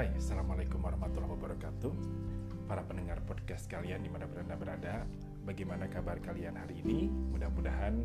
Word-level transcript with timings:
Hai, 0.00 0.16
Assalamualaikum 0.16 0.80
warahmatullahi 0.80 1.28
wabarakatuh 1.36 1.92
Para 2.64 2.80
pendengar 2.88 3.20
podcast 3.28 3.68
kalian 3.68 4.00
di 4.00 4.08
mana 4.08 4.24
pun 4.24 4.40
anda 4.40 4.56
berada 4.56 5.04
Bagaimana 5.44 5.92
kabar 5.92 6.16
kalian 6.24 6.56
hari 6.56 6.80
ini? 6.80 7.12
Mudah-mudahan 7.12 8.00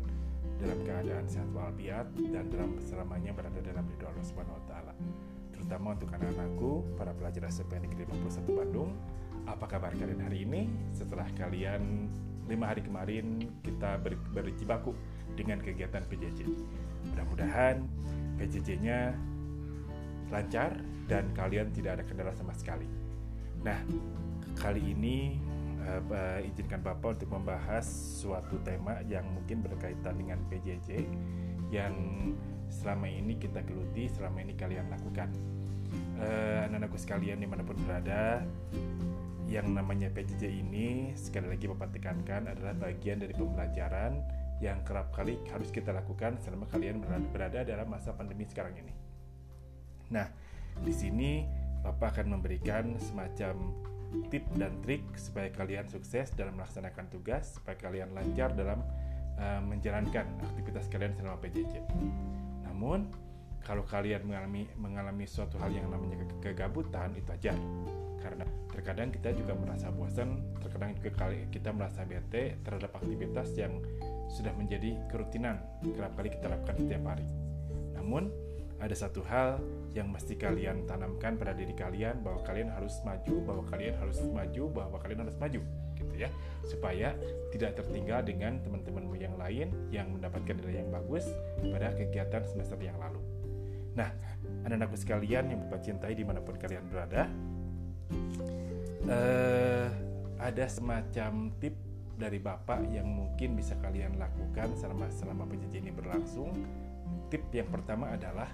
dalam 0.60 0.78
keadaan 0.84 1.24
sehat 1.24 1.48
walafiat 1.56 2.04
Dan 2.20 2.52
dalam 2.52 2.76
selamanya 2.84 3.32
berada 3.32 3.64
dalam 3.64 3.88
ridho 3.88 4.12
Allah 4.12 4.28
Subhanahu. 4.28 4.60
Terutama 5.56 5.96
untuk 5.96 6.12
anak-anakku, 6.12 6.84
para 7.00 7.16
pelajar 7.16 7.48
SMP 7.48 7.80
Negeri 7.80 8.04
51 8.12 8.44
Bandung 8.44 8.92
Apa 9.48 9.64
kabar 9.64 9.96
kalian 9.96 10.20
hari 10.20 10.44
ini? 10.44 10.68
Setelah 10.92 11.32
kalian 11.32 12.12
lima 12.44 12.76
hari 12.76 12.84
kemarin 12.84 13.40
kita 13.64 13.96
ber 14.04 14.20
berjibaku 14.36 14.92
dengan 15.32 15.64
kegiatan 15.64 16.04
PJJ 16.04 16.44
Mudah-mudahan 17.08 17.88
PJJ-nya 18.36 19.16
lancar 20.28 20.76
dan 21.06 21.30
kalian 21.34 21.70
tidak 21.70 22.00
ada 22.00 22.04
kendala 22.06 22.32
sama 22.34 22.52
sekali. 22.54 22.86
Nah, 23.62 23.78
kali 24.58 24.94
ini 24.94 25.38
uh, 25.86 26.38
izinkan 26.42 26.82
Bapak 26.82 27.22
untuk 27.22 27.30
membahas 27.34 27.86
suatu 28.20 28.58
tema 28.66 29.00
yang 29.06 29.26
mungkin 29.30 29.62
berkaitan 29.62 30.18
dengan 30.18 30.38
PJJ 30.50 31.06
yang 31.70 31.94
selama 32.70 33.06
ini 33.06 33.38
kita 33.38 33.62
geluti, 33.62 34.10
selama 34.10 34.42
ini 34.42 34.54
kalian 34.54 34.86
lakukan. 34.90 35.30
Uh, 36.18 36.66
anak-anakku 36.66 36.98
sekalian 36.98 37.38
di 37.38 37.46
mana 37.46 37.62
pun 37.62 37.78
berada, 37.86 38.42
yang 39.46 39.70
namanya 39.70 40.10
PJJ 40.10 40.50
ini 40.50 41.14
sekali 41.14 41.46
lagi 41.46 41.70
Bapak 41.70 41.94
tekankan 41.94 42.50
adalah 42.50 42.74
bagian 42.74 43.22
dari 43.22 43.30
pembelajaran 43.30 44.18
yang 44.58 44.80
kerap 44.82 45.12
kali 45.12 45.36
harus 45.52 45.68
kita 45.68 45.92
lakukan 45.92 46.40
selama 46.40 46.64
kalian 46.72 47.04
berada 47.30 47.62
dalam 47.62 47.86
masa 47.86 48.16
pandemi 48.16 48.48
sekarang 48.48 48.74
ini. 48.80 48.94
Nah, 50.10 50.26
di 50.82 50.92
sini 50.92 51.30
Bapak 51.86 52.18
akan 52.18 52.34
memberikan 52.38 52.98
semacam 52.98 53.70
tip 54.26 54.42
dan 54.58 54.74
trik 54.82 55.06
supaya 55.14 55.50
kalian 55.54 55.86
sukses 55.86 56.34
dalam 56.34 56.58
melaksanakan 56.58 57.06
tugas, 57.14 57.58
supaya 57.58 57.78
kalian 57.78 58.10
lancar 58.10 58.50
dalam 58.58 58.82
uh, 59.38 59.62
menjalankan 59.62 60.26
aktivitas 60.42 60.90
kalian 60.90 61.14
selama 61.14 61.38
PJJ. 61.38 61.86
Namun, 62.66 63.06
kalau 63.66 63.82
kalian 63.82 64.22
mengalami 64.22 64.70
mengalami 64.78 65.26
suatu 65.26 65.58
hal 65.58 65.74
yang 65.74 65.90
namanya 65.90 66.22
kegabutan 66.38 67.14
itu 67.18 67.30
aja 67.34 67.54
karena 68.22 68.46
terkadang 68.70 69.10
kita 69.10 69.34
juga 69.34 69.54
merasa 69.58 69.90
bosan 69.90 70.38
terkadang 70.62 70.94
juga 70.98 71.10
kali 71.14 71.50
kita 71.50 71.70
merasa 71.74 72.06
bete 72.06 72.58
terhadap 72.62 72.94
aktivitas 72.94 73.54
yang 73.58 73.82
sudah 74.30 74.50
menjadi 74.54 74.98
kerutinan 75.10 75.62
kerap 75.82 76.14
kali 76.14 76.30
kita 76.30 76.46
lakukan 76.50 76.78
setiap 76.78 77.02
hari 77.06 77.26
namun 77.94 78.30
ada 78.76 78.92
satu 78.92 79.24
hal 79.24 79.56
yang 79.96 80.12
mesti 80.12 80.36
kalian 80.36 80.84
tanamkan 80.84 81.40
pada 81.40 81.56
diri 81.56 81.72
kalian 81.72 82.20
bahwa 82.20 82.44
kalian 82.44 82.68
harus 82.68 83.00
maju, 83.08 83.34
bahwa 83.40 83.64
kalian 83.72 83.96
harus 83.96 84.20
maju, 84.28 84.64
bahwa 84.68 84.96
kalian 85.00 85.20
harus 85.24 85.36
maju 85.40 85.60
gitu 85.96 86.14
ya. 86.16 86.28
Supaya 86.68 87.16
tidak 87.56 87.80
tertinggal 87.80 88.20
dengan 88.20 88.60
teman-temanmu 88.60 89.16
yang 89.16 89.34
lain 89.40 89.72
yang 89.88 90.12
mendapatkan 90.12 90.60
nilai 90.60 90.84
yang 90.84 90.92
bagus 90.92 91.24
pada 91.72 91.96
kegiatan 91.96 92.44
semester 92.44 92.76
yang 92.84 93.00
lalu. 93.00 93.20
Nah, 93.96 94.12
anak-anakku 94.68 95.00
sekalian 95.00 95.48
yang 95.48 95.58
Bapak 95.64 95.80
cintai 95.80 96.12
di 96.12 96.20
mana 96.20 96.44
pun 96.44 96.60
kalian 96.60 96.84
berada, 96.92 97.32
uh, 99.08 99.88
ada 100.36 100.64
semacam 100.68 101.48
tip 101.56 101.72
dari 102.16 102.36
Bapak 102.36 102.84
yang 102.92 103.08
mungkin 103.08 103.56
bisa 103.56 103.72
kalian 103.80 104.20
lakukan 104.20 104.76
selama 104.76 105.08
selama 105.08 105.48
PJJ 105.48 105.80
ini 105.80 105.92
berlangsung. 105.96 106.52
Tip 107.32 107.48
yang 107.56 107.72
pertama 107.72 108.12
adalah 108.12 108.52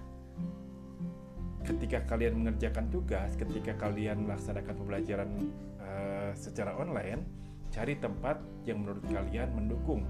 ketika 1.62 2.02
kalian 2.10 2.42
mengerjakan 2.42 2.90
tugas, 2.90 3.38
ketika 3.38 3.78
kalian 3.78 4.26
melaksanakan 4.26 4.74
pembelajaran 4.74 5.30
uh, 5.78 6.30
secara 6.34 6.74
online, 6.74 7.22
cari 7.70 7.96
tempat 7.96 8.42
yang 8.66 8.82
menurut 8.82 9.02
kalian 9.08 9.48
mendukung 9.54 10.04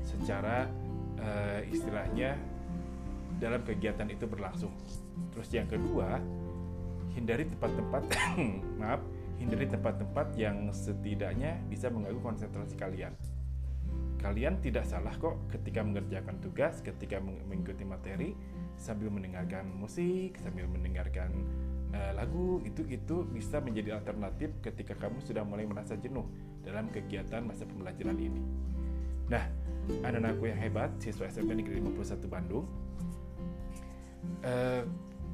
secara 0.00 0.70
uh, 1.18 1.60
istilahnya 1.66 2.38
dalam 3.42 3.60
kegiatan 3.66 4.06
itu 4.08 4.24
berlangsung. 4.30 4.70
Terus 5.34 5.48
yang 5.50 5.66
kedua, 5.66 6.22
hindari 7.18 7.50
tempat-tempat 7.50 8.02
maaf, 8.80 9.02
hindari 9.42 9.66
tempat-tempat 9.66 10.26
yang 10.38 10.70
setidaknya 10.70 11.58
bisa 11.66 11.90
mengganggu 11.90 12.22
konsentrasi 12.22 12.78
kalian. 12.78 13.12
Kalian 14.24 14.56
tidak 14.64 14.88
salah 14.88 15.12
kok 15.20 15.36
ketika 15.52 15.84
mengerjakan 15.84 16.40
tugas, 16.40 16.80
ketika 16.80 17.20
mengikuti 17.20 17.84
materi, 17.84 18.32
sambil 18.80 19.12
mendengarkan 19.12 19.68
musik, 19.68 20.40
sambil 20.40 20.64
mendengarkan 20.64 21.28
uh, 21.92 22.16
lagu 22.16 22.64
itu 22.64 22.88
itu 22.88 23.20
bisa 23.28 23.60
menjadi 23.60 24.00
alternatif 24.00 24.56
ketika 24.64 24.96
kamu 24.96 25.20
sudah 25.20 25.44
mulai 25.44 25.68
merasa 25.68 26.00
jenuh 26.00 26.24
dalam 26.64 26.88
kegiatan 26.88 27.44
masa 27.44 27.68
pembelajaran 27.68 28.16
ini. 28.16 28.40
Nah, 29.28 29.44
anak-anakku 30.08 30.48
yang 30.48 30.56
hebat, 30.56 30.88
siswa 31.04 31.28
SMP 31.28 31.60
Negeri 31.60 31.84
51 31.84 32.24
Bandung, 32.24 32.64
uh, 34.40 34.82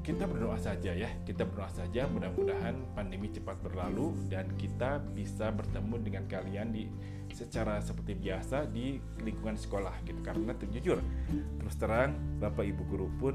kita 0.00 0.24
berdoa 0.24 0.56
saja 0.56 0.96
ya, 0.96 1.10
kita 1.28 1.44
berdoa 1.44 1.68
saja 1.68 2.08
mudah-mudahan 2.08 2.96
pandemi 2.96 3.28
cepat 3.28 3.60
berlalu 3.60 4.16
dan 4.32 4.48
kita 4.56 5.00
bisa 5.12 5.52
bertemu 5.52 5.94
dengan 6.00 6.24
kalian 6.24 6.72
di 6.72 6.88
secara 7.30 7.78
seperti 7.78 8.18
biasa 8.18 8.66
di 8.66 8.98
lingkungan 9.22 9.54
sekolah 9.54 10.02
gitu. 10.08 10.20
Karena 10.24 10.56
jujur 10.56 10.98
terus 11.30 11.74
terang 11.78 12.16
Bapak 12.40 12.64
Ibu 12.66 12.82
guru 12.88 13.08
pun 13.20 13.34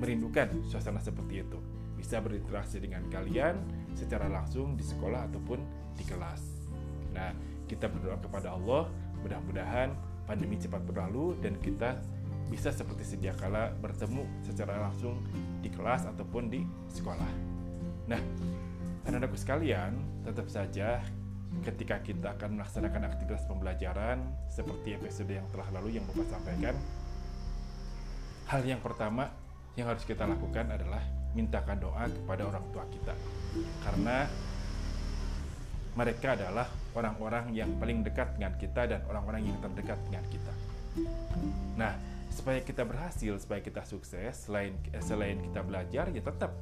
merindukan 0.00 0.66
suasana 0.66 0.98
seperti 0.98 1.46
itu. 1.46 1.58
Bisa 1.94 2.18
berinteraksi 2.18 2.82
dengan 2.82 3.06
kalian 3.06 3.62
secara 3.94 4.26
langsung 4.26 4.74
di 4.74 4.82
sekolah 4.82 5.30
ataupun 5.30 5.62
di 5.94 6.02
kelas. 6.02 6.42
Nah, 7.14 7.30
kita 7.68 7.86
berdoa 7.86 8.18
kepada 8.18 8.56
Allah 8.56 8.90
mudah-mudahan 9.22 9.94
pandemi 10.26 10.58
cepat 10.58 10.82
berlalu 10.82 11.38
dan 11.38 11.54
kita 11.62 12.00
bisa 12.52 12.68
seperti 12.68 13.16
sedia 13.16 13.32
kala 13.32 13.72
bertemu 13.80 14.28
secara 14.44 14.76
langsung 14.76 15.24
di 15.64 15.72
kelas 15.72 16.04
ataupun 16.04 16.52
di 16.52 16.60
sekolah. 16.92 17.32
Nah, 18.12 18.20
anak-anakku 19.08 19.40
sekalian, 19.40 19.96
tetap 20.20 20.52
saja 20.52 21.00
ketika 21.64 22.04
kita 22.04 22.36
akan 22.36 22.60
melaksanakan 22.60 23.08
aktivitas 23.08 23.48
pembelajaran 23.48 24.20
seperti 24.52 25.00
episode 25.00 25.32
yang 25.32 25.48
telah 25.48 25.64
lalu 25.72 25.96
yang 25.96 26.04
Bapak 26.12 26.28
sampaikan, 26.28 26.76
hal 28.52 28.60
yang 28.68 28.84
pertama 28.84 29.32
yang 29.72 29.88
harus 29.88 30.04
kita 30.04 30.28
lakukan 30.28 30.68
adalah 30.68 31.00
mintakan 31.32 31.80
doa 31.80 32.04
kepada 32.04 32.44
orang 32.44 32.64
tua 32.68 32.84
kita. 32.92 33.16
Karena 33.80 34.28
mereka 35.96 36.36
adalah 36.36 36.68
orang-orang 36.92 37.56
yang 37.56 37.72
paling 37.80 38.04
dekat 38.04 38.36
dengan 38.36 38.52
kita 38.60 38.84
dan 38.84 39.00
orang-orang 39.08 39.48
yang 39.48 39.56
terdekat 39.64 39.96
dengan 40.04 40.24
kita. 40.28 40.52
Nah, 41.80 42.11
supaya 42.32 42.58
kita 42.64 42.82
berhasil, 42.82 43.36
supaya 43.38 43.60
kita 43.60 43.84
sukses, 43.84 44.48
selain 44.48 44.74
selain 45.04 45.38
kita 45.38 45.60
belajar, 45.60 46.08
ya 46.08 46.22
tetap 46.24 46.56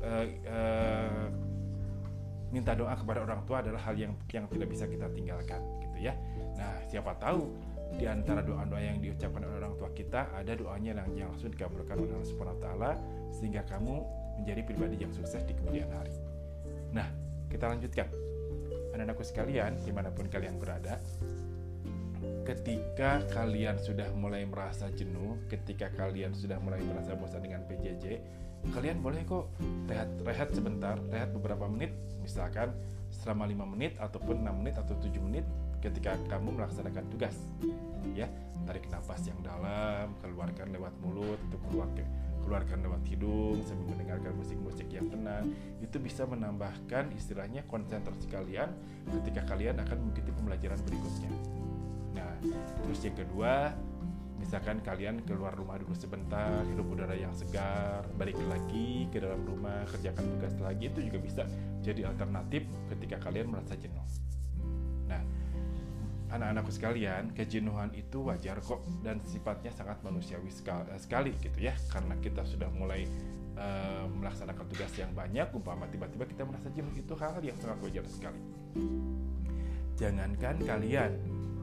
uh, 0.00 0.26
uh, 0.48 1.26
minta 2.50 2.74
doa 2.74 2.96
kepada 2.98 3.22
orang 3.22 3.44
tua 3.46 3.62
adalah 3.62 3.78
hal 3.86 3.94
yang 3.94 4.12
yang 4.32 4.48
tidak 4.50 4.68
bisa 4.72 4.88
kita 4.88 5.06
tinggalkan 5.12 5.60
gitu 5.84 6.10
ya. 6.10 6.16
Nah, 6.58 6.82
siapa 6.90 7.14
tahu 7.20 7.46
di 7.94 8.06
antara 8.06 8.40
doa-doa 8.42 8.78
yang 8.78 8.98
diucapkan 9.02 9.42
oleh 9.44 9.56
orang 9.60 9.74
tua 9.74 9.90
kita 9.90 10.30
ada 10.34 10.52
doanya 10.54 11.02
yang, 11.04 11.10
yang 11.14 11.28
langsung 11.34 11.50
dikabulkan 11.50 11.98
oleh 11.98 12.14
Allah 12.14 12.30
Subhanahu 12.30 12.58
wa 12.58 12.62
taala 12.62 12.90
sehingga 13.34 13.62
kamu 13.66 13.94
menjadi 14.42 14.62
pribadi 14.64 14.96
yang 14.98 15.12
sukses 15.12 15.42
di 15.44 15.52
kemudian 15.54 15.90
hari. 15.92 16.14
Nah, 16.90 17.06
kita 17.50 17.66
lanjutkan. 17.70 18.08
Anak-anakku 18.90 19.22
sekalian, 19.22 19.78
di 19.86 19.92
mana 19.94 20.10
pun 20.10 20.26
kalian 20.26 20.58
berada, 20.58 20.98
ketika 22.50 23.22
kalian 23.30 23.78
sudah 23.78 24.10
mulai 24.10 24.42
merasa 24.42 24.90
jenuh, 24.90 25.38
ketika 25.46 25.86
kalian 25.94 26.34
sudah 26.34 26.58
mulai 26.58 26.82
merasa 26.82 27.14
bosan 27.14 27.46
dengan 27.46 27.62
PJJ, 27.70 28.18
kalian 28.74 28.98
boleh 28.98 29.22
kok 29.22 29.54
rehat 29.86 30.10
rehat 30.26 30.50
sebentar 30.50 30.98
rehat 31.14 31.30
beberapa 31.30 31.70
menit. 31.70 31.94
Misalkan 32.18 32.74
selama 33.14 33.46
lima 33.46 33.62
menit 33.70 33.94
ataupun 34.02 34.42
6 34.42 34.50
menit 34.50 34.74
atau 34.74 34.98
7 34.98 35.14
menit 35.22 35.46
ketika 35.78 36.18
kamu 36.26 36.58
melaksanakan 36.58 37.06
tugas 37.14 37.38
ya. 38.18 38.26
Tarik 38.66 38.90
nafas 38.90 39.24
yang 39.30 39.38
dalam 39.46 40.14
keluarkan 40.18 40.74
lewat 40.74 40.94
mulut 41.00 41.38
atau 41.50 41.58
keluar 41.70 41.88
keluarkan 42.42 42.82
lewat 42.82 43.02
hidung 43.06 43.62
sambil 43.62 43.94
mendengarkan 43.94 44.34
musik-musik 44.34 44.90
yang 44.90 45.06
tenang. 45.06 45.54
Itu 45.78 46.02
bisa 46.02 46.26
menambahkan 46.26 47.14
istilahnya 47.14 47.62
konsentrasi 47.70 48.26
kalian 48.26 48.74
ketika 49.06 49.46
kalian 49.54 49.78
akan 49.78 49.96
mengikuti 50.02 50.34
pembelajaran 50.34 50.78
berikutnya 50.82 51.30
terus 52.84 53.00
yang 53.04 53.16
kedua 53.16 53.74
misalkan 54.40 54.80
kalian 54.80 55.20
keluar 55.28 55.52
rumah 55.52 55.76
dulu 55.76 55.92
sebentar 55.92 56.64
hidup 56.64 56.88
udara 56.88 57.12
yang 57.12 57.32
segar 57.36 58.08
balik 58.16 58.40
lagi 58.48 59.04
ke 59.12 59.20
dalam 59.20 59.44
rumah 59.44 59.84
kerjakan 59.92 60.24
tugas 60.36 60.56
lagi 60.64 60.88
itu 60.88 61.00
juga 61.04 61.18
bisa 61.20 61.42
jadi 61.84 62.08
alternatif 62.08 62.64
ketika 62.88 63.20
kalian 63.20 63.52
merasa 63.52 63.76
jenuh 63.76 64.06
nah 65.04 65.20
anak-anakku 66.32 66.72
sekalian 66.72 67.36
kejenuhan 67.36 67.92
itu 67.92 68.24
wajar 68.24 68.56
kok 68.64 68.80
dan 69.04 69.20
sifatnya 69.28 69.74
sangat 69.74 70.00
manusiawi 70.00 70.48
sekali, 70.48 70.88
sekali 70.96 71.30
gitu 71.44 71.60
ya 71.60 71.76
karena 71.92 72.16
kita 72.24 72.40
sudah 72.48 72.72
mulai 72.72 73.04
uh, 73.60 74.04
melaksanakan 74.08 74.64
tugas 74.72 74.92
yang 74.96 75.12
banyak, 75.12 75.46
umpama 75.52 75.84
tiba-tiba 75.92 76.24
kita 76.24 76.42
merasa 76.48 76.72
jenuh 76.72 76.92
itu 76.96 77.12
hal 77.20 77.40
yang 77.44 77.58
sangat 77.60 77.78
wajar 77.84 78.04
sekali. 78.08 78.40
Jangankan 80.00 80.56
kalian, 80.64 81.12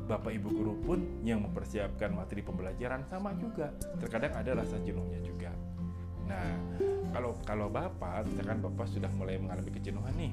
bapak 0.07 0.31
ibu 0.33 0.49
guru 0.49 0.73
pun 0.81 0.99
yang 1.21 1.43
mempersiapkan 1.43 2.15
materi 2.15 2.41
pembelajaran 2.41 3.03
sama 3.05 3.35
juga. 3.35 3.75
Terkadang 3.99 4.33
ada 4.39 4.63
rasa 4.63 4.79
jenuhnya 4.81 5.19
juga. 5.19 5.51
Nah, 6.27 6.55
kalau 7.11 7.35
kalau 7.43 7.67
bapak, 7.67 8.23
misalkan 8.27 8.63
bapak 8.63 8.87
sudah 8.87 9.11
mulai 9.15 9.35
mengalami 9.39 9.71
kejenuhan 9.71 10.15
nih, 10.15 10.31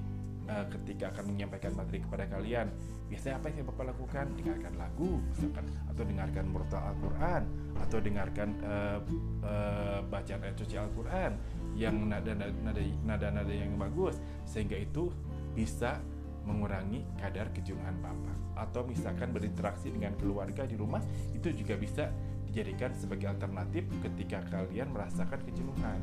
uh, 0.49 0.65
ketika 0.71 1.13
akan 1.13 1.35
menyampaikan 1.35 1.73
materi 1.77 1.99
kepada 2.05 2.25
kalian 2.29 2.69
biasanya 3.09 3.37
apa 3.41 3.47
yang 3.53 3.69
bapak 3.69 3.85
lakukan 3.95 4.27
dengarkan 4.37 4.75
lagu 4.81 5.21
misalkan 5.29 5.65
atau 5.93 6.03
dengarkan 6.05 6.45
murtal 6.49 6.83
Al-Quran 6.83 7.43
atau 7.81 7.99
dengarkan 8.01 8.49
uh, 8.65 8.99
uh, 9.45 10.01
bacaan 10.09 10.41
ayat 10.41 10.57
suci 10.57 10.77
Al-Quran 10.77 11.33
yang 11.77 11.97
nada-nada 12.07 12.81
nada-nada 13.05 13.53
yang 13.53 13.77
bagus 13.77 14.19
sehingga 14.49 14.79
itu 14.79 15.11
bisa 15.55 16.01
mengurangi 16.45 17.05
kadar 17.19 17.51
kejenuhan 17.51 17.97
bapak 18.01 18.37
atau 18.55 18.87
misalkan 18.87 19.35
berinteraksi 19.35 19.91
dengan 19.91 20.15
keluarga 20.15 20.63
di 20.65 20.79
rumah 20.79 21.03
itu 21.35 21.51
juga 21.51 21.75
bisa 21.75 22.09
dijadikan 22.47 22.95
sebagai 22.95 23.27
alternatif 23.27 23.83
ketika 23.99 24.47
kalian 24.47 24.95
merasakan 24.95 25.43
kejenuhan. 25.43 25.99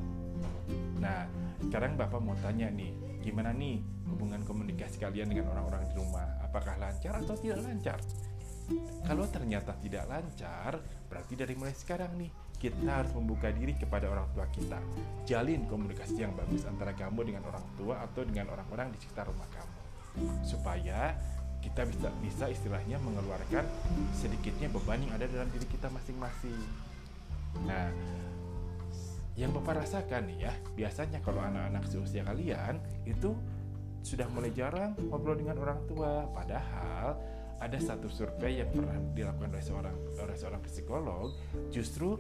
Nah, 1.00 1.24
sekarang 1.64 1.96
Bapak 1.96 2.20
mau 2.20 2.36
tanya 2.44 2.68
nih, 2.68 2.92
gimana 3.24 3.56
nih 3.56 3.80
hubungan 4.12 4.44
komunikasi 4.44 5.00
kalian 5.00 5.32
dengan 5.32 5.48
orang-orang 5.56 5.88
di 5.88 5.96
rumah? 5.96 6.28
Apakah 6.44 6.76
lancar 6.76 7.24
atau 7.24 7.40
tidak 7.40 7.64
lancar? 7.64 8.00
Kalau 9.08 9.26
ternyata 9.32 9.80
tidak 9.80 10.12
lancar, 10.12 10.84
berarti 11.08 11.34
dari 11.40 11.56
mulai 11.56 11.76
sekarang 11.76 12.20
nih 12.20 12.32
kita 12.62 13.02
harus 13.02 13.12
membuka 13.18 13.50
diri 13.50 13.74
kepada 13.74 14.12
orang 14.12 14.28
tua 14.36 14.46
kita. 14.54 14.78
Jalin 15.26 15.66
komunikasi 15.66 16.22
yang 16.22 16.36
bagus 16.38 16.68
antara 16.68 16.94
kamu 16.94 17.32
dengan 17.32 17.48
orang 17.48 17.66
tua 17.74 18.04
atau 18.06 18.22
dengan 18.22 18.54
orang-orang 18.54 18.94
di 18.94 19.02
sekitar 19.02 19.26
rumah 19.32 19.50
kamu. 19.50 19.81
Supaya 20.44 21.16
kita 21.62 21.86
bisa 21.86 22.10
bisa 22.20 22.46
istilahnya 22.50 22.98
mengeluarkan 23.00 23.64
sedikitnya 24.18 24.68
beban 24.74 24.98
yang 25.06 25.14
ada 25.14 25.30
dalam 25.30 25.48
diri 25.54 25.70
kita 25.70 25.88
masing-masing. 25.94 26.58
Nah, 27.70 27.94
yang 29.38 29.54
Bapak 29.56 29.86
rasakan 29.86 30.28
nih 30.28 30.50
ya, 30.50 30.54
biasanya 30.76 31.22
kalau 31.24 31.40
anak-anak 31.40 31.86
seusia 31.88 32.26
kalian 32.26 32.82
itu 33.08 33.38
sudah 34.02 34.26
mulai 34.34 34.50
jarang 34.52 34.98
ngobrol 35.08 35.38
dengan 35.38 35.62
orang 35.62 35.80
tua, 35.86 36.26
padahal 36.34 37.16
ada 37.62 37.78
satu 37.78 38.10
survei 38.10 38.58
yang 38.58 38.74
pernah 38.74 38.98
dilakukan 39.14 39.54
oleh 39.54 39.62
seorang 39.62 39.98
oleh 40.18 40.36
seorang 40.36 40.62
psikolog, 40.66 41.30
justru 41.70 42.18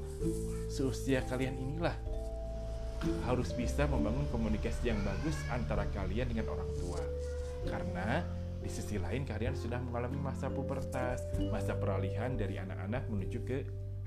seusia 0.70 1.26
kalian 1.26 1.58
inilah 1.58 1.98
harus 3.26 3.50
bisa 3.58 3.90
membangun 3.90 4.30
komunikasi 4.30 4.94
yang 4.94 5.02
bagus 5.02 5.34
antara 5.50 5.90
kalian 5.90 6.30
dengan 6.30 6.54
orang 6.54 6.70
tua. 6.78 7.02
Karena 7.66 8.25
di 8.62 8.69
sisi 8.69 9.02
lain 9.02 9.25
kalian 9.25 9.58
sudah 9.58 9.81
mengalami 9.81 10.22
masa 10.22 10.48
pubertas, 10.54 11.25
masa 11.50 11.74
peralihan 11.74 12.38
dari 12.38 12.62
anak-anak 12.62 13.10
menuju 13.10 13.40
ke 13.42 13.58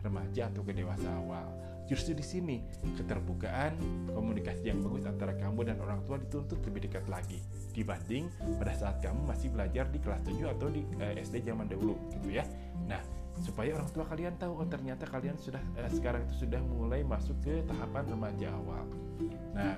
remaja 0.05 0.53
atau 0.53 0.63
ke 0.63 0.73
dewasa 0.77 1.11
awal. 1.11 1.49
Justru 1.85 2.17
di 2.17 2.25
sini 2.25 2.65
keterbukaan, 2.97 3.77
komunikasi 4.17 4.73
yang 4.73 4.81
bagus 4.81 5.05
antara 5.05 5.37
kamu 5.37 5.69
dan 5.69 5.77
orang 5.85 6.01
tua 6.09 6.17
dituntut 6.17 6.65
lebih 6.65 6.89
dekat 6.89 7.05
lagi 7.13 7.45
dibanding 7.77 8.33
pada 8.57 8.73
saat 8.73 8.97
kamu 9.05 9.21
masih 9.29 9.53
belajar 9.53 9.85
di 9.93 10.01
kelas 10.01 10.25
7 10.25 10.55
atau 10.57 10.73
di 10.73 10.81
eh, 10.97 11.21
SD 11.21 11.45
zaman 11.45 11.69
dahulu 11.69 11.93
gitu 12.09 12.33
ya. 12.33 12.49
Nah, 12.89 13.05
supaya 13.45 13.77
orang 13.77 13.91
tua 13.93 14.09
kalian 14.09 14.33
tahu 14.41 14.65
oh 14.65 14.69
ternyata 14.69 15.05
kalian 15.05 15.37
sudah 15.37 15.61
eh, 15.77 15.91
sekarang 15.93 16.25
itu 16.25 16.49
sudah 16.49 16.61
mulai 16.65 17.05
masuk 17.05 17.37
ke 17.45 17.61
tahapan 17.69 18.05
remaja 18.09 18.49
awal. 18.57 18.85
Nah, 19.53 19.77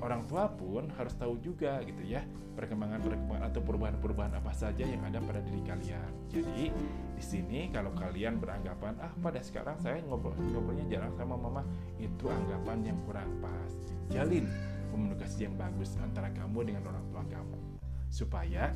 orang 0.00 0.28
tua 0.28 0.52
pun 0.52 0.92
harus 0.96 1.14
tahu 1.16 1.40
juga 1.40 1.80
gitu 1.84 2.04
ya 2.04 2.20
perkembangan-perkembangan 2.56 3.52
atau 3.52 3.60
perubahan-perubahan 3.60 4.32
apa 4.40 4.52
saja 4.56 4.84
yang 4.88 5.04
ada 5.04 5.20
pada 5.20 5.44
diri 5.44 5.60
kalian. 5.60 6.10
Jadi 6.32 6.72
di 7.16 7.22
sini 7.24 7.68
kalau 7.68 7.92
kalian 7.92 8.40
beranggapan 8.40 8.96
ah 9.00 9.12
pada 9.20 9.44
sekarang 9.44 9.76
saya 9.80 10.00
ngobrol 10.04 10.32
ngobrolnya 10.36 10.88
jarang 10.88 11.12
sama 11.20 11.36
mama 11.36 11.62
itu 12.00 12.24
anggapan 12.32 12.92
yang 12.92 12.98
kurang 13.04 13.28
pas. 13.44 13.72
Jalin 14.08 14.48
komunikasi 14.88 15.44
yang 15.44 15.54
bagus 15.60 16.00
antara 16.00 16.32
kamu 16.32 16.72
dengan 16.72 16.88
orang 16.88 17.04
tua 17.12 17.22
kamu 17.28 17.60
supaya 18.08 18.72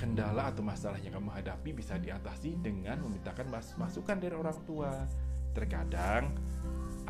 kendala 0.00 0.48
atau 0.50 0.64
masalah 0.64 0.96
yang 1.04 1.14
kamu 1.20 1.30
hadapi 1.30 1.70
bisa 1.76 2.00
diatasi 2.00 2.56
dengan 2.64 2.96
memintakan 3.04 3.46
masukan 3.76 4.16
dari 4.16 4.32
orang 4.32 4.56
tua. 4.64 5.04
Terkadang 5.52 6.32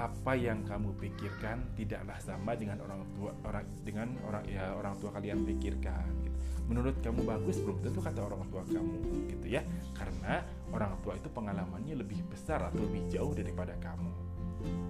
apa 0.02 0.34
yang 0.34 0.66
kamu 0.66 0.98
pikirkan 0.98 1.62
tidaklah 1.78 2.18
sama 2.18 2.58
dengan 2.58 2.82
orang 2.82 3.06
tua 3.14 3.30
orang 3.46 3.62
dengan 3.86 4.18
orang 4.26 4.42
ya 4.50 4.74
orang 4.74 4.98
tua 4.98 5.14
kalian 5.14 5.46
pikirkan 5.46 6.10
gitu. 6.26 6.38
menurut 6.66 6.98
kamu 6.98 7.22
bagus? 7.22 7.62
Belum 7.62 7.78
tentu 7.78 8.02
kata 8.02 8.26
orang 8.26 8.42
tua 8.50 8.66
kamu 8.66 9.30
gitu 9.30 9.46
ya. 9.46 9.62
Karena 9.94 10.42
orang 10.74 10.98
tua 11.06 11.14
itu 11.14 11.30
pengalamannya 11.30 11.94
lebih 11.94 12.18
besar 12.26 12.66
atau 12.66 12.82
lebih 12.82 13.06
jauh 13.14 13.30
daripada 13.30 13.78
kamu. 13.78 14.10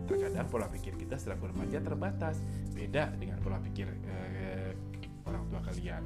Terkadang 0.08 0.48
pola 0.48 0.68
pikir 0.72 0.96
kita 0.96 1.20
setelah 1.20 1.52
remaja 1.52 1.78
terbatas. 1.84 2.40
Beda 2.72 3.12
dengan 3.12 3.36
pola 3.44 3.60
pikir 3.60 3.88
eh, 3.88 4.72
orang 5.28 5.44
tua 5.52 5.60
kalian. 5.60 6.02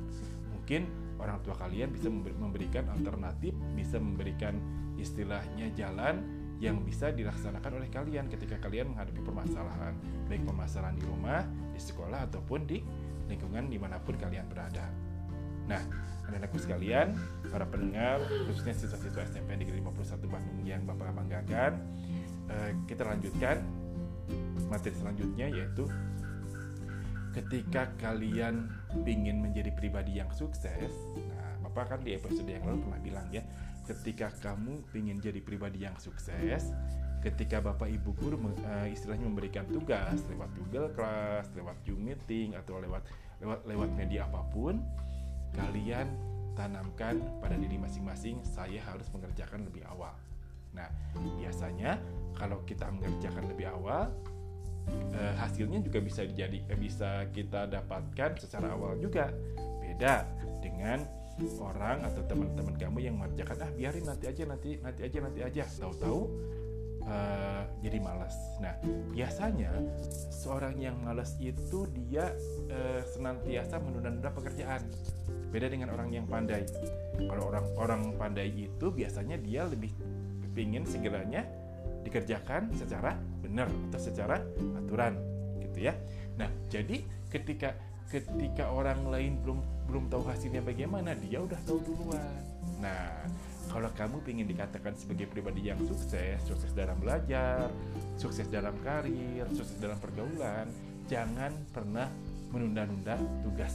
Mungkin 0.50 0.82
orang 1.22 1.38
tua 1.46 1.54
kalian 1.54 1.94
bisa 1.94 2.10
memberikan 2.12 2.90
alternatif 2.90 3.54
bisa 3.72 3.96
memberikan 3.96 4.56
istilahnya 4.96 5.72
jalan 5.76 6.24
yang 6.56 6.80
bisa 6.80 7.12
dilaksanakan 7.12 7.80
oleh 7.80 7.88
kalian 7.92 8.32
ketika 8.32 8.56
kalian 8.56 8.96
menghadapi 8.96 9.20
permasalahan, 9.20 9.92
baik 10.24 10.42
permasalahan 10.48 10.96
di 10.96 11.04
rumah, 11.04 11.44
di 11.72 11.80
sekolah, 11.80 12.24
ataupun 12.32 12.64
di 12.64 12.80
lingkungan 13.28 13.68
di 13.68 13.76
mana 13.76 14.00
pun 14.00 14.16
kalian 14.16 14.48
berada. 14.48 14.88
Nah, 15.66 15.82
anak-anakku 16.30 16.58
sekalian, 16.62 17.12
para 17.50 17.66
pendengar, 17.68 18.22
khususnya 18.48 18.72
siswa-siswa 18.72 19.26
SMP 19.26 19.58
Negeri 19.58 19.82
51 19.82 20.32
Bandung 20.32 20.60
yang 20.64 20.82
Bapak 20.86 21.12
banggakan, 21.12 21.72
eh, 22.48 22.70
kita 22.88 23.02
lanjutkan 23.04 23.60
materi 24.66 24.96
selanjutnya 24.98 25.46
yaitu 25.52 25.86
ketika 27.30 27.92
kalian 28.00 28.72
ingin 29.04 29.44
menjadi 29.44 29.68
pribadi 29.76 30.16
yang 30.16 30.32
sukses, 30.32 30.90
nah 31.28 31.68
Bapak 31.68 31.92
kan 31.92 32.00
di 32.00 32.16
episode 32.16 32.48
yang 32.48 32.64
lalu 32.64 32.80
pernah 32.88 33.00
bilang 33.04 33.26
ya, 33.28 33.44
ketika 33.86 34.34
kamu 34.42 34.82
ingin 34.92 35.22
jadi 35.22 35.40
pribadi 35.40 35.86
yang 35.86 35.94
sukses 35.96 36.74
ketika 37.26 37.58
bapak 37.58 37.90
ibu 37.90 38.14
guru 38.14 38.38
uh, 38.38 38.86
istilahnya 38.86 39.26
memberikan 39.26 39.66
tugas 39.66 40.22
lewat 40.30 40.46
Google 40.54 40.88
Class, 40.94 41.50
lewat 41.58 41.74
Zoom 41.82 42.06
meeting 42.06 42.54
atau 42.54 42.78
lewat 42.78 43.02
lewat 43.42 43.66
lewat 43.66 43.90
media 43.98 44.30
apa 44.30 44.46
pun, 44.54 44.78
kalian 45.58 46.06
tanamkan 46.54 47.18
pada 47.42 47.58
diri 47.58 47.76
masing-masing 47.76 48.40
saya 48.46 48.78
harus 48.86 49.10
mengerjakan 49.10 49.66
lebih 49.66 49.84
awal. 49.90 50.14
Nah, 50.72 50.86
biasanya 51.42 51.98
kalau 52.38 52.62
kita 52.62 52.88
mengerjakan 52.94 53.44
lebih 53.50 53.74
awal, 53.74 54.14
uh, 55.12 55.34
hasilnya 55.42 55.82
juga 55.82 55.98
bisa 55.98 56.22
jadi 56.30 56.62
uh, 56.70 56.78
bisa 56.78 57.26
kita 57.34 57.66
dapatkan 57.66 58.38
secara 58.38 58.70
awal 58.70 59.02
juga. 59.02 59.34
Beda 59.82 60.30
dengan 60.62 61.02
orang 61.60 62.00
atau 62.04 62.22
teman-teman 62.24 62.74
kamu 62.80 62.98
yang 63.04 63.14
mengerjakan 63.20 63.68
ah 63.68 63.70
biarin 63.76 64.04
nanti 64.08 64.24
aja 64.24 64.42
nanti 64.48 64.70
nanti 64.80 65.00
aja 65.04 65.18
nanti 65.20 65.40
aja 65.44 65.64
tahu-tahu 65.68 66.20
uh, 67.06 67.62
jadi 67.80 67.98
malas. 68.02 68.34
Nah 68.58 68.74
biasanya 69.12 69.72
seorang 70.32 70.76
yang 70.80 70.96
malas 71.04 71.36
itu 71.38 71.86
dia 71.92 72.32
uh, 72.72 73.02
senantiasa 73.04 73.80
menunda-nunda 73.80 74.32
pekerjaan. 74.32 74.82
Beda 75.52 75.70
dengan 75.70 75.94
orang 75.94 76.10
yang 76.12 76.26
pandai. 76.26 76.66
Kalau 77.16 77.48
orang 77.48 77.66
orang 77.78 78.02
pandai 78.18 78.50
itu 78.52 78.90
biasanya 78.90 79.36
dia 79.40 79.64
lebih 79.64 79.92
ingin 80.56 80.88
segeranya 80.88 81.44
dikerjakan 82.00 82.72
secara 82.72 83.18
benar 83.44 83.68
atau 83.90 84.00
secara 84.00 84.40
aturan 84.78 85.20
gitu 85.60 85.84
ya. 85.84 85.94
Nah 86.40 86.48
jadi 86.72 87.04
ketika 87.28 87.76
ketika 88.06 88.70
orang 88.70 89.02
lain 89.10 89.42
belum 89.42 89.58
belum 89.90 90.04
tahu 90.10 90.26
hasilnya 90.26 90.62
bagaimana 90.62 91.14
dia 91.18 91.42
udah 91.42 91.58
tahu 91.66 91.78
duluan. 91.82 92.42
Nah 92.78 93.26
kalau 93.66 93.90
kamu 93.92 94.22
ingin 94.30 94.46
dikatakan 94.46 94.94
sebagai 94.94 95.26
pribadi 95.26 95.68
yang 95.68 95.78
sukses 95.82 96.38
sukses 96.46 96.70
dalam 96.72 96.96
belajar 97.02 97.66
sukses 98.14 98.46
dalam 98.46 98.72
karir 98.80 99.44
sukses 99.52 99.76
dalam 99.82 99.98
pergaulan 99.98 100.70
jangan 101.10 101.50
pernah 101.74 102.06
menunda-nunda 102.54 103.18
tugas. 103.42 103.74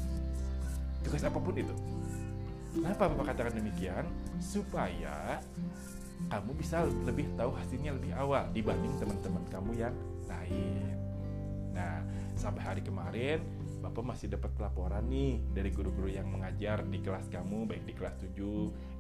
Tugas 1.04 1.22
apa 1.28 1.40
pun 1.40 1.56
itu. 1.56 1.76
Kenapa 2.72 3.12
bapak 3.12 3.36
katakan 3.36 3.60
demikian? 3.60 4.08
Supaya 4.40 5.44
kamu 6.32 6.56
bisa 6.56 6.88
lebih 7.04 7.28
tahu 7.36 7.52
hasilnya 7.52 7.92
lebih 7.98 8.16
awal 8.16 8.48
dibanding 8.56 8.96
teman-teman 8.96 9.44
kamu 9.52 9.72
yang 9.76 9.96
lain. 10.30 10.96
Nah 11.76 12.00
sampai 12.40 12.62
hari 12.64 12.82
kemarin 12.82 13.44
Bapak 13.82 14.06
masih 14.06 14.30
dapat 14.30 14.54
laporan 14.62 15.02
nih 15.10 15.42
dari 15.52 15.74
guru-guru 15.74 16.06
yang 16.06 16.30
mengajar 16.30 16.86
di 16.86 17.02
kelas 17.02 17.28
kamu 17.34 17.66
baik 17.66 17.84
di 17.90 17.94
kelas 17.98 18.16
7, 18.22 18.38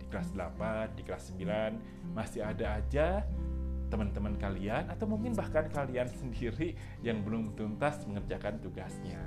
di 0.01 0.05
kelas 0.09 0.29
8, 0.33 0.97
di 0.97 1.01
kelas 1.05 1.23
9 1.37 2.17
masih 2.17 2.41
ada 2.41 2.81
aja 2.81 3.21
teman-teman 3.93 4.39
kalian 4.41 4.89
atau 4.89 5.05
mungkin 5.05 5.37
bahkan 5.37 5.69
kalian 5.69 6.09
sendiri 6.19 6.73
yang 7.05 7.21
belum 7.21 7.53
tuntas 7.53 8.01
mengerjakan 8.09 8.57
tugasnya. 8.57 9.21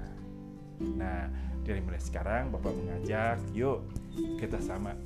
Nah, 0.82 1.30
dari 1.62 1.78
mulai 1.78 2.02
sekarang 2.02 2.50
Bapak 2.50 2.74
mengajak, 2.74 3.38
yuk 3.54 3.86
kita 4.42 4.58
sama 4.58 4.98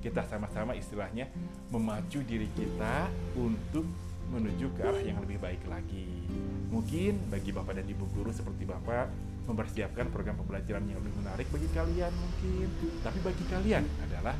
kita 0.00 0.24
sama-sama 0.24 0.72
istilahnya 0.72 1.28
memacu 1.68 2.24
diri 2.24 2.48
kita 2.56 3.10
untuk 3.36 3.84
menuju 4.30 4.70
ke 4.78 4.80
arah 4.86 5.02
yang 5.02 5.18
lebih 5.20 5.42
baik 5.42 5.60
lagi. 5.66 6.24
Mungkin 6.70 7.28
bagi 7.28 7.50
Bapak 7.50 7.82
dan 7.82 7.86
Ibu 7.90 8.06
guru 8.14 8.30
seperti 8.30 8.62
Bapak 8.64 9.10
mempersiapkan 9.48 10.12
program 10.12 10.40
pembelajaran 10.40 10.84
yang 10.88 10.98
lebih 11.00 11.14
menarik 11.20 11.46
bagi 11.48 11.68
kalian 11.72 12.12
mungkin. 12.12 12.68
Tapi 13.00 13.18
bagi 13.24 13.44
kalian 13.48 13.84
adalah 14.04 14.36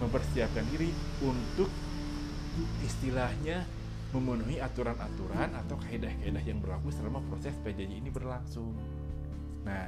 mempersiapkan 0.00 0.64
diri 0.72 0.90
untuk 1.22 1.70
istilahnya 2.82 3.62
memenuhi 4.10 4.58
aturan-aturan 4.58 5.54
atau 5.54 5.78
kaidah-kaidah 5.86 6.42
yang 6.42 6.58
berlaku 6.58 6.90
selama 6.90 7.22
proses 7.30 7.54
PJJ 7.62 8.02
ini 8.02 8.10
berlangsung. 8.10 8.74
Nah, 9.62 9.86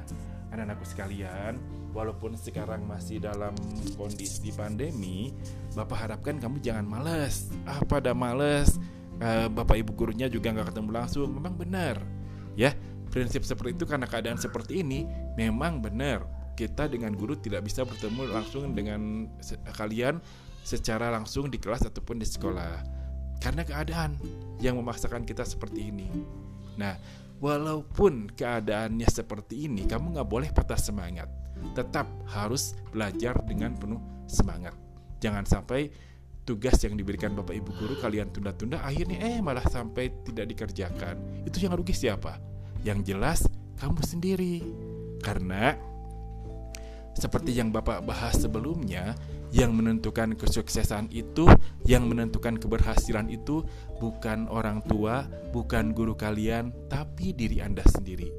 anak-anakku 0.53 0.85
sekalian, 0.87 1.59
walaupun 1.91 2.39
sekarang 2.39 2.87
masih 2.87 3.19
dalam 3.19 3.51
kondisi 3.99 4.53
pandemi, 4.55 5.33
Bapak 5.73 6.07
harapkan 6.07 6.37
kamu 6.39 6.61
jangan 6.61 6.85
males. 6.85 7.51
Ah, 7.65 7.81
pada 7.83 8.13
males, 8.15 8.77
uh, 9.19 9.49
Bapak 9.49 9.81
Ibu 9.81 9.91
gurunya 9.97 10.29
juga 10.29 10.53
nggak 10.53 10.71
ketemu 10.71 10.89
langsung. 10.93 11.27
Memang 11.33 11.57
benar, 11.57 11.99
ya. 12.53 12.71
Prinsip 13.13 13.45
seperti 13.45 13.77
itu 13.77 13.85
karena 13.85 14.09
keadaan 14.09 14.41
seperti 14.41 14.81
ini 14.81 15.05
memang 15.37 15.85
benar. 15.85 16.25
Kita 16.57 16.89
dengan 16.89 17.13
guru 17.13 17.37
tidak 17.37 17.65
bisa 17.69 17.85
bertemu 17.85 18.33
langsung 18.33 18.73
dengan 18.73 19.29
kalian 19.77 20.17
secara 20.65 21.13
langsung 21.13 21.53
di 21.53 21.61
kelas 21.61 21.85
ataupun 21.85 22.17
di 22.17 22.25
sekolah 22.25 23.03
karena 23.43 23.67
keadaan 23.67 24.15
yang 24.63 24.79
memaksakan 24.79 25.27
kita 25.27 25.43
seperti 25.43 25.91
ini. 25.91 26.07
Nah, 26.79 26.95
walaupun 27.43 28.31
keadaannya 28.31 29.09
seperti 29.11 29.67
ini, 29.67 29.83
kamu 29.83 30.15
nggak 30.15 30.29
boleh 30.31 30.49
patah 30.55 30.79
semangat. 30.79 31.27
Tetap 31.75 32.07
harus 32.31 32.71
belajar 32.95 33.35
dengan 33.43 33.75
penuh 33.75 33.99
semangat. 34.31 34.73
Jangan 35.19 35.43
sampai 35.43 35.91
tugas 36.47 36.79
yang 36.83 36.95
diberikan 36.95 37.35
Bapak 37.35 37.55
Ibu 37.55 37.71
guru 37.75 37.95
kalian 37.99 38.31
tunda-tunda, 38.31 38.79
akhirnya 38.79 39.19
eh 39.19 39.37
malah 39.43 39.63
sampai 39.67 40.11
tidak 40.23 40.47
dikerjakan. 40.55 41.43
Itu 41.43 41.63
yang 41.63 41.75
rugi 41.75 41.95
siapa? 41.95 42.52
Yang 42.83 42.99
jelas 43.15 43.39
kamu 43.79 44.01
sendiri. 44.03 44.55
Karena 45.23 45.73
seperti 47.13 47.55
yang 47.55 47.69
Bapak 47.69 48.03
bahas 48.03 48.35
sebelumnya, 48.41 49.15
yang 49.53 49.77
menentukan 49.77 50.33
kesuksesan 50.33 51.13
itu, 51.13 51.45
yang 51.85 52.09
menentukan 52.09 52.57
keberhasilan 52.57 53.29
itu 53.29 53.61
bukan 54.01 54.49
orang 54.49 54.81
tua, 54.89 55.29
bukan 55.53 55.93
guru 55.93 56.17
kalian, 56.17 56.73
tapi 56.89 57.37
diri 57.37 57.61
Anda 57.61 57.85
sendiri. 57.85 58.33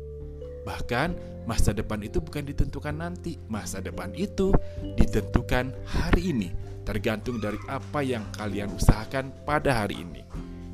Bahkan 0.66 1.08
masa 1.46 1.70
depan 1.70 2.02
itu 2.02 2.18
bukan 2.18 2.42
ditentukan 2.50 2.98
nanti, 2.98 3.38
masa 3.46 3.78
depan 3.78 4.10
itu 4.18 4.50
ditentukan 4.98 5.70
hari 5.86 6.34
ini, 6.34 6.48
tergantung 6.82 7.38
dari 7.38 7.62
apa 7.70 8.02
yang 8.02 8.26
kalian 8.34 8.74
usahakan 8.74 9.30
pada 9.46 9.86
hari 9.86 10.02
ini. 10.02 10.26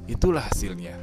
Itulah 0.09 0.49
hasilnya. 0.49 0.97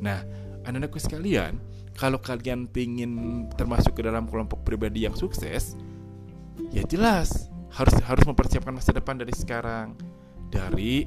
Nah, 0.00 0.24
anak-anakku 0.64 0.98
sekalian, 1.00 1.58
kalau 1.96 2.20
kalian 2.20 2.68
ingin 2.72 3.46
termasuk 3.56 3.98
ke 3.98 4.02
dalam 4.04 4.28
kelompok 4.28 4.64
pribadi 4.64 5.04
yang 5.04 5.16
sukses, 5.16 5.76
ya 6.72 6.84
jelas 6.86 7.50
harus 7.70 7.94
harus 8.02 8.24
mempersiapkan 8.26 8.74
masa 8.74 8.90
depan 8.90 9.14
dari 9.14 9.34
sekarang 9.36 9.94
dari 10.50 11.06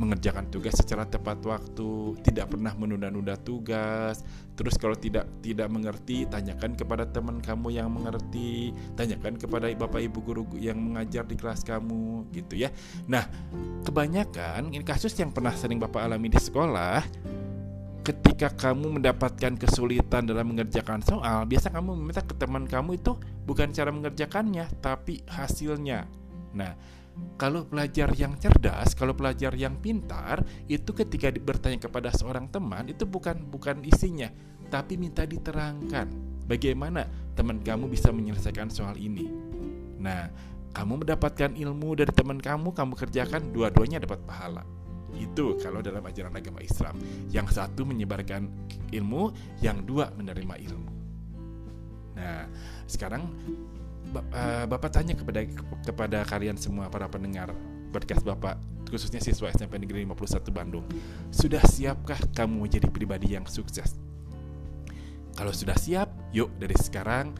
mengerjakan 0.00 0.48
tugas 0.48 0.80
secara 0.80 1.04
tepat 1.04 1.44
waktu, 1.44 2.16
tidak 2.24 2.56
pernah 2.56 2.72
menunda-nunda 2.72 3.36
tugas. 3.36 4.24
Terus 4.56 4.80
kalau 4.80 4.96
tidak 4.96 5.28
tidak 5.44 5.68
mengerti, 5.68 6.24
tanyakan 6.24 6.72
kepada 6.72 7.04
teman 7.04 7.44
kamu 7.44 7.76
yang 7.76 7.92
mengerti, 7.92 8.72
tanyakan 8.96 9.36
kepada 9.36 9.68
bapak 9.76 10.00
ibu 10.00 10.24
guru 10.24 10.44
yang 10.56 10.80
mengajar 10.80 11.28
di 11.28 11.36
kelas 11.36 11.60
kamu, 11.68 12.24
gitu 12.32 12.64
ya. 12.64 12.72
Nah, 13.12 13.28
kebanyakan 13.84 14.72
ini 14.72 14.80
kasus 14.80 15.12
yang 15.20 15.36
pernah 15.36 15.52
sering 15.52 15.76
bapak 15.76 16.08
alami 16.08 16.32
di 16.32 16.40
sekolah, 16.40 17.04
ketika 18.00 18.48
kamu 18.52 19.00
mendapatkan 19.00 19.56
kesulitan 19.60 20.24
dalam 20.24 20.52
mengerjakan 20.52 21.04
soal, 21.04 21.44
biasa 21.44 21.68
kamu 21.68 21.96
meminta 21.96 22.24
ke 22.24 22.34
teman 22.36 22.64
kamu 22.64 22.96
itu 22.96 23.16
bukan 23.44 23.70
cara 23.70 23.92
mengerjakannya, 23.92 24.66
tapi 24.80 25.20
hasilnya. 25.28 26.08
Nah, 26.56 26.72
kalau 27.36 27.68
pelajar 27.68 28.08
yang 28.16 28.36
cerdas, 28.40 28.96
kalau 28.96 29.12
pelajar 29.12 29.52
yang 29.52 29.76
pintar, 29.78 30.40
itu 30.66 30.90
ketika 30.96 31.28
bertanya 31.36 31.78
kepada 31.84 32.08
seorang 32.12 32.48
teman 32.48 32.88
itu 32.88 33.04
bukan 33.04 33.36
bukan 33.48 33.84
isinya, 33.84 34.32
tapi 34.72 34.96
minta 34.96 35.28
diterangkan 35.28 36.08
bagaimana 36.48 37.04
teman 37.36 37.60
kamu 37.60 37.86
bisa 37.92 38.08
menyelesaikan 38.10 38.72
soal 38.72 38.96
ini. 38.96 39.28
Nah, 40.00 40.32
kamu 40.72 41.04
mendapatkan 41.04 41.52
ilmu 41.52 41.98
dari 41.98 42.12
teman 42.14 42.40
kamu, 42.40 42.72
kamu 42.72 42.94
kerjakan, 42.96 43.52
dua-duanya 43.52 44.00
dapat 44.00 44.22
pahala. 44.24 44.64
Itu 45.16 45.58
kalau 45.58 45.80
dalam 45.80 46.02
ajaran 46.04 46.34
agama 46.34 46.60
Islam. 46.62 46.98
Yang 47.32 47.56
satu 47.58 47.86
menyebarkan 47.88 48.46
ilmu, 48.94 49.34
yang 49.64 49.82
dua 49.86 50.12
menerima 50.14 50.54
ilmu. 50.70 50.90
Nah, 52.20 52.44
sekarang 52.84 53.30
uh, 54.14 54.64
Bapak 54.68 54.90
tanya 54.92 55.16
kepada 55.16 55.46
kepada 55.86 56.18
kalian 56.26 56.58
semua 56.58 56.90
para 56.92 57.08
pendengar 57.08 57.54
podcast 57.90 58.22
Bapak 58.22 58.58
khususnya 58.90 59.22
siswa 59.22 59.50
SMP 59.54 59.78
Negeri 59.78 60.02
51 60.02 60.50
Bandung. 60.50 60.86
Sudah 61.30 61.62
siapkah 61.62 62.18
kamu 62.34 62.66
menjadi 62.66 62.90
pribadi 62.90 63.38
yang 63.38 63.46
sukses? 63.46 63.94
Kalau 65.38 65.54
sudah 65.54 65.78
siap, 65.78 66.10
yuk 66.34 66.50
dari 66.58 66.74
sekarang 66.74 67.32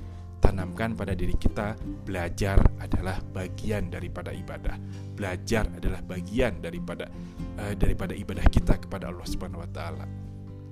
tanamkan 0.51 0.99
pada 0.99 1.15
diri 1.15 1.39
kita 1.39 1.79
belajar 2.03 2.59
adalah 2.83 3.23
bagian 3.31 3.87
daripada 3.87 4.35
ibadah. 4.35 4.75
Belajar 5.15 5.71
adalah 5.79 6.03
bagian 6.03 6.59
daripada 6.59 7.07
uh, 7.55 7.75
daripada 7.79 8.19
ibadah 8.19 8.43
kita 8.51 8.83
kepada 8.83 9.15
Allah 9.15 9.23
Subhanahu 9.31 9.63
wa 9.63 9.71
taala. 9.71 10.05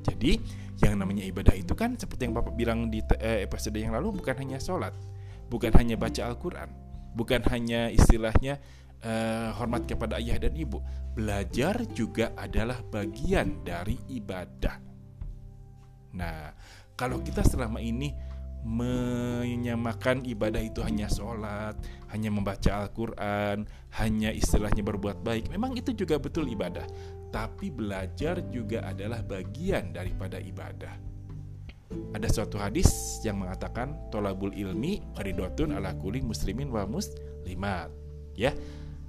Jadi, 0.03 0.35
yang 0.83 0.99
namanya 0.99 1.23
ibadah 1.23 1.55
itu 1.55 1.79
kan 1.79 1.95
seperti 1.95 2.27
yang 2.27 2.35
Bapak 2.35 2.59
bilang 2.59 2.91
di 2.91 2.99
uh, 2.99 3.39
episode 3.39 3.79
yang 3.79 3.95
lalu 3.95 4.19
bukan 4.19 4.35
hanya 4.43 4.59
sholat, 4.59 4.91
bukan 5.47 5.71
hanya 5.79 5.95
baca 5.95 6.27
Al-Qur'an, 6.27 6.75
bukan 7.15 7.47
hanya 7.55 7.87
istilahnya 7.95 8.59
uh, 9.07 9.55
hormat 9.55 9.87
kepada 9.87 10.19
ayah 10.19 10.43
dan 10.43 10.59
ibu. 10.59 10.83
Belajar 11.15 11.87
juga 11.95 12.35
adalah 12.35 12.83
bagian 12.83 13.63
dari 13.63 13.95
ibadah. 14.11 14.75
Nah, 16.19 16.51
kalau 16.99 17.23
kita 17.23 17.47
selama 17.47 17.79
ini 17.79 18.11
menyamakan 18.67 20.27
ibadah 20.27 20.63
itu 20.63 20.83
hanya 20.83 21.07
sholat, 21.07 21.79
hanya 22.11 22.31
membaca 22.33 22.85
Al-Quran, 22.85 23.67
hanya 23.99 24.31
istilahnya 24.35 24.83
berbuat 24.83 25.23
baik. 25.23 25.51
Memang 25.53 25.79
itu 25.79 25.95
juga 25.95 26.19
betul 26.19 26.51
ibadah, 26.51 26.85
tapi 27.31 27.71
belajar 27.71 28.43
juga 28.51 28.83
adalah 28.85 29.23
bagian 29.23 29.95
daripada 29.95 30.43
ibadah. 30.43 30.95
Ada 32.13 32.29
suatu 32.29 32.61
hadis 32.61 33.21
yang 33.25 33.41
mengatakan 33.41 33.97
tolabul 34.13 34.53
ilmi 34.53 35.01
ridotun 35.25 35.73
ala 35.73 35.97
kuli 35.97 36.21
muslimin 36.21 36.69
wa 36.69 36.85
muslimat. 36.85 37.89
Ya, 38.37 38.53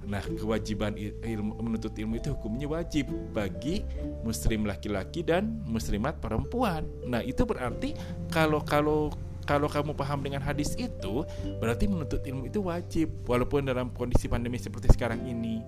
Nah, 0.00 0.24
kewajiban 0.24 0.96
ilmu, 0.96 1.60
menuntut 1.60 1.92
ilmu 1.92 2.16
itu 2.16 2.32
hukumnya 2.32 2.64
wajib 2.72 3.12
bagi 3.36 3.84
muslim 4.24 4.64
laki-laki 4.64 5.20
dan 5.20 5.60
muslimat 5.68 6.16
perempuan. 6.24 6.88
Nah, 7.04 7.20
itu 7.20 7.44
berarti 7.44 7.92
kalau 8.32 8.64
kalau 8.64 9.12
kalau 9.50 9.66
kamu 9.66 9.98
paham 9.98 10.22
dengan 10.22 10.38
hadis 10.46 10.78
itu, 10.78 11.26
berarti 11.58 11.90
menuntut 11.90 12.22
ilmu 12.22 12.46
itu 12.46 12.62
wajib, 12.62 13.10
walaupun 13.26 13.66
dalam 13.66 13.90
kondisi 13.90 14.30
pandemi 14.30 14.62
seperti 14.62 14.94
sekarang 14.94 15.26
ini. 15.26 15.58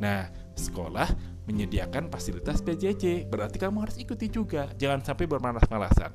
Nah, 0.00 0.32
sekolah 0.56 1.12
menyediakan 1.44 2.08
fasilitas 2.08 2.64
PJJ, 2.64 3.28
berarti 3.28 3.60
kamu 3.60 3.84
harus 3.84 4.00
ikuti 4.00 4.32
juga, 4.32 4.72
jangan 4.80 5.04
sampai 5.04 5.28
bermalas-malasan. 5.28 6.08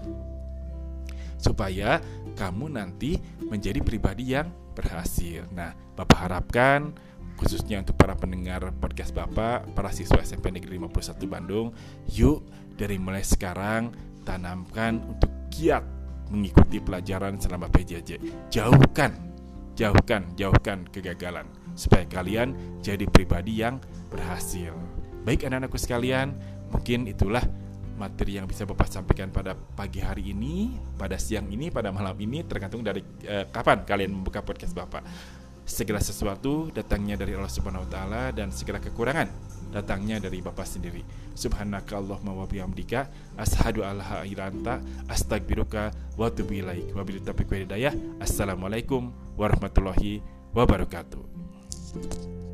Supaya 1.38 2.02
kamu 2.34 2.74
nanti 2.74 3.22
menjadi 3.46 3.78
pribadi 3.86 4.34
yang 4.34 4.50
berhasil. 4.74 5.46
Nah, 5.54 5.78
Bapak 5.94 6.18
harapkan 6.26 6.98
khususnya 7.38 7.78
untuk 7.78 7.94
para 8.02 8.18
pendengar 8.18 8.74
podcast 8.82 9.14
Bapak, 9.14 9.70
para 9.78 9.94
siswa 9.94 10.18
SMP 10.26 10.50
Negeri 10.50 10.82
51 10.82 11.30
Bandung, 11.30 11.70
yuk 12.10 12.42
dari 12.74 12.98
mulai 12.98 13.22
sekarang 13.22 13.94
tanamkan 14.26 14.98
untuk 15.06 15.30
giat 15.54 15.97
mengikuti 16.32 16.80
pelajaran 16.80 17.40
selama 17.40 17.72
PJJ. 17.72 18.20
Jauhkan, 18.52 19.12
jauhkan, 19.78 20.22
jauhkan 20.36 20.88
kegagalan 20.90 21.48
supaya 21.78 22.04
kalian 22.10 22.58
jadi 22.82 23.06
pribadi 23.06 23.62
yang 23.62 23.78
berhasil. 24.10 24.74
Baik 25.28 25.46
anak-anakku 25.46 25.78
sekalian, 25.78 26.34
mungkin 26.72 27.06
itulah 27.06 27.44
materi 27.98 28.38
yang 28.38 28.46
bisa 28.46 28.64
Bapak 28.64 28.88
sampaikan 28.88 29.34
pada 29.34 29.58
pagi 29.58 30.00
hari 30.00 30.32
ini, 30.32 30.78
pada 30.96 31.18
siang 31.18 31.50
ini, 31.50 31.74
pada 31.74 31.90
malam 31.90 32.16
ini 32.22 32.46
tergantung 32.46 32.86
dari 32.86 33.02
eh, 33.26 33.46
kapan 33.50 33.84
kalian 33.84 34.14
membuka 34.14 34.46
podcast 34.46 34.72
Bapak. 34.72 35.04
Segala 35.68 36.00
sesuatu 36.00 36.72
datangnya 36.72 37.20
dari 37.20 37.36
Allah 37.36 37.52
Subhanahu 37.52 37.84
wa 37.84 37.90
taala 37.92 38.24
dan 38.32 38.56
segala 38.56 38.80
kekurangan 38.80 39.28
datangnya 39.72 40.18
dari 40.22 40.42
Bapak 40.42 40.66
sendiri. 40.66 41.04
Subhanaka 41.38 42.02
Allahumma 42.02 42.34
wa 42.34 42.46
bihamdika 42.50 43.08
ashadu 43.38 43.86
alla 43.86 44.26
ilaha 44.26 44.82
astagfiruka 45.06 45.94
wa 46.18 46.28
atubu 46.28 46.58
ilaik. 46.58 46.96
Wabillahi 46.96 47.26
taufiq 47.26 47.52
Assalamualaikum 48.18 49.14
warahmatullahi 49.38 50.24
wabarakatuh. 50.56 52.47